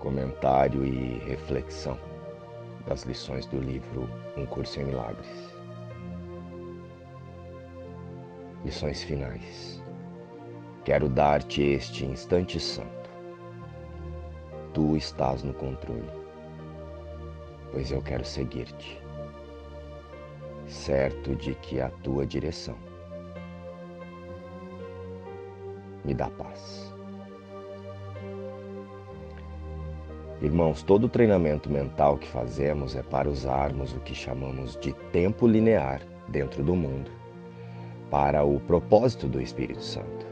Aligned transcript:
comentário 0.00 0.84
e 0.84 1.18
reflexão 1.28 1.96
das 2.86 3.02
lições 3.02 3.46
do 3.46 3.58
livro 3.60 4.08
Um 4.36 4.46
Curso 4.46 4.80
em 4.80 4.84
Milagres. 4.84 5.28
Lições 8.64 9.02
finais. 9.02 9.82
Quero 10.84 11.08
dar-te 11.08 11.62
este 11.62 12.04
instante 12.04 12.58
santo. 12.58 13.10
Tu 14.72 14.96
estás 14.96 15.42
no 15.42 15.52
controle, 15.52 16.10
pois 17.72 17.90
eu 17.90 18.00
quero 18.00 18.24
seguir-te, 18.24 19.00
certo 20.66 21.34
de 21.36 21.54
que 21.56 21.80
a 21.80 21.90
tua 22.02 22.26
direção 22.26 22.76
me 26.04 26.14
dá 26.14 26.30
paz. 26.30 26.94
Irmãos, 30.42 30.82
todo 30.82 31.06
treinamento 31.06 31.68
mental 31.68 32.16
que 32.16 32.26
fazemos 32.26 32.96
é 32.96 33.02
para 33.02 33.28
usarmos 33.28 33.92
o 33.92 34.00
que 34.00 34.14
chamamos 34.14 34.74
de 34.80 34.94
tempo 35.12 35.46
linear 35.46 36.00
dentro 36.28 36.64
do 36.64 36.74
mundo, 36.74 37.10
para 38.10 38.42
o 38.42 38.58
propósito 38.58 39.28
do 39.28 39.38
Espírito 39.38 39.82
Santo. 39.82 40.26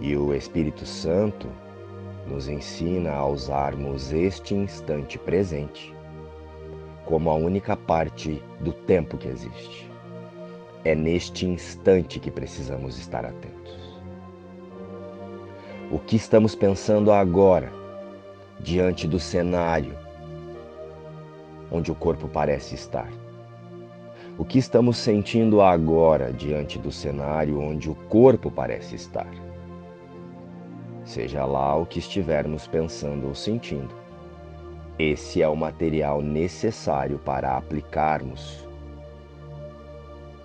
E 0.00 0.16
o 0.16 0.34
Espírito 0.34 0.84
Santo 0.84 1.46
nos 2.26 2.48
ensina 2.48 3.12
a 3.12 3.24
usarmos 3.28 4.12
este 4.12 4.56
instante 4.56 5.20
presente 5.20 5.94
como 7.04 7.30
a 7.30 7.34
única 7.34 7.76
parte 7.76 8.42
do 8.58 8.72
tempo 8.72 9.16
que 9.16 9.28
existe. 9.28 9.88
É 10.84 10.96
neste 10.96 11.46
instante 11.46 12.18
que 12.18 12.30
precisamos 12.30 12.98
estar 12.98 13.24
atentos. 13.24 14.00
O 15.92 15.98
que 16.00 16.16
estamos 16.16 16.56
pensando 16.56 17.12
agora 17.12 17.79
diante 18.62 19.08
do 19.08 19.18
cenário 19.18 19.96
onde 21.70 21.90
o 21.92 21.94
corpo 21.94 22.28
parece 22.28 22.74
estar. 22.74 23.08
O 24.36 24.44
que 24.44 24.58
estamos 24.58 24.96
sentindo 24.96 25.60
agora 25.60 26.32
diante 26.32 26.78
do 26.78 26.90
cenário 26.90 27.60
onde 27.60 27.90
o 27.90 27.94
corpo 27.94 28.50
parece 28.50 28.96
estar? 28.96 29.30
Seja 31.04 31.44
lá 31.44 31.76
o 31.76 31.86
que 31.86 31.98
estivermos 31.98 32.66
pensando 32.66 33.28
ou 33.28 33.34
sentindo, 33.34 33.94
esse 34.98 35.40
é 35.40 35.48
o 35.48 35.56
material 35.56 36.20
necessário 36.20 37.18
para 37.18 37.56
aplicarmos 37.56 38.68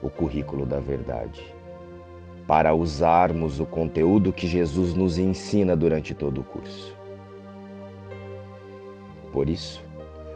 o 0.00 0.08
currículo 0.08 0.64
da 0.64 0.78
verdade, 0.78 1.42
para 2.46 2.74
usarmos 2.74 3.58
o 3.58 3.66
conteúdo 3.66 4.32
que 4.32 4.46
Jesus 4.46 4.94
nos 4.94 5.18
ensina 5.18 5.74
durante 5.74 6.14
todo 6.14 6.42
o 6.42 6.44
curso. 6.44 7.03
Por 9.34 9.50
isso, 9.50 9.84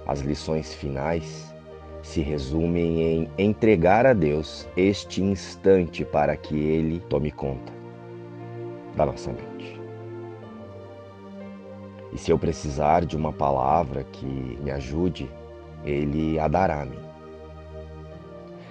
as 0.09 0.23
lições 0.23 0.75
finais 0.75 1.55
se 2.03 2.21
resumem 2.21 3.01
em 3.01 3.31
entregar 3.39 4.05
a 4.05 4.13
Deus 4.13 4.69
este 4.77 5.23
instante 5.23 6.05
para 6.05 6.37
que 6.37 6.57
Ele 6.57 6.99
tome 7.09 7.31
conta 7.31 7.73
da 8.97 9.07
nossa 9.07 9.31
mente. 9.31 9.81
E 12.13 12.19
se 12.19 12.33
eu 12.33 12.39
precisar 12.39 13.05
de 13.05 13.17
uma 13.17 13.33
palavra 13.33 14.03
que 14.03 14.27
me 14.27 14.73
ajude, 14.73 15.31
Ele 15.85 16.37
a 16.41 16.49
dará 16.49 16.83
a 16.83 16.85
mim. 16.85 16.99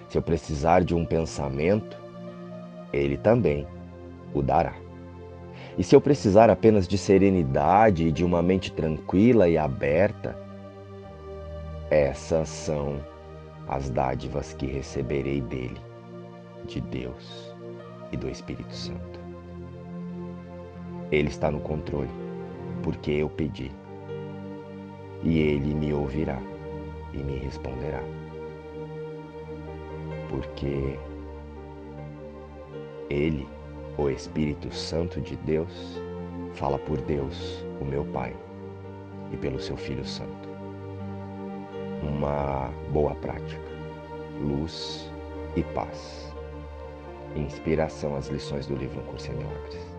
Se 0.09 0.17
eu 0.17 0.21
precisar 0.21 0.83
de 0.83 0.93
um 0.93 1.05
pensamento, 1.05 1.97
Ele 2.91 3.15
também 3.15 3.65
o 4.33 4.41
dará. 4.41 4.86
E 5.77 5.83
se 5.83 5.95
eu 5.95 6.01
precisar 6.01 6.49
apenas 6.49 6.87
de 6.87 6.97
serenidade 6.97 8.07
e 8.07 8.11
de 8.11 8.25
uma 8.25 8.41
mente 8.41 8.71
tranquila 8.71 9.47
e 9.47 9.57
aberta, 9.57 10.35
essas 11.91 12.49
são 12.49 12.99
as 13.67 13.89
dádivas 13.89 14.53
que 14.53 14.65
receberei 14.65 15.39
dele, 15.39 15.79
de 16.65 16.81
Deus 16.81 17.53
e 18.11 18.17
do 18.17 18.27
Espírito 18.27 18.73
Santo. 18.73 19.19
Ele 21.11 21.27
está 21.29 21.51
no 21.51 21.59
controle, 21.59 22.09
porque 22.81 23.11
eu 23.11 23.29
pedi. 23.29 23.71
E 25.23 25.39
ele 25.39 25.73
me 25.75 25.93
ouvirá 25.93 26.39
e 27.13 27.17
me 27.17 27.37
responderá. 27.37 28.01
Porque 30.29 30.97
ele 33.09 33.47
o 33.97 34.09
Espírito 34.09 34.73
Santo 34.73 35.19
de 35.19 35.35
Deus 35.37 35.99
fala 36.53 36.77
por 36.77 37.01
Deus, 37.01 37.65
o 37.81 37.85
meu 37.85 38.05
Pai, 38.05 38.35
e 39.31 39.37
pelo 39.37 39.59
seu 39.59 39.75
Filho 39.75 40.05
Santo. 40.05 40.47
Uma 42.03 42.69
boa 42.91 43.15
prática, 43.15 43.61
luz 44.41 45.11
e 45.55 45.63
paz. 45.63 46.33
Inspiração 47.35 48.15
às 48.15 48.27
lições 48.27 48.67
do 48.67 48.75
livro 48.75 49.01
Um 49.01 49.05
Curso 49.05 49.31
em 49.31 49.35
Milagres. 49.35 49.96